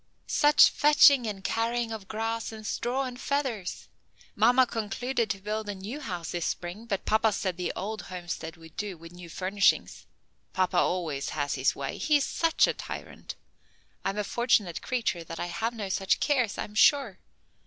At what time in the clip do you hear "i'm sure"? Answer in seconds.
16.57-17.19